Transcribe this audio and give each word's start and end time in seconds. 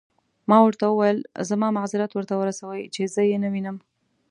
ما 0.49 0.57
ورته 0.63 0.85
وویل: 0.87 1.19
زما 1.49 1.67
معذرت 1.77 2.11
ورته 2.13 2.35
ورسوئ، 2.37 2.81
چې 2.95 3.01
زه 3.13 3.21
يې 3.29 3.37
نه 3.43 3.49
وینم. 3.53 3.77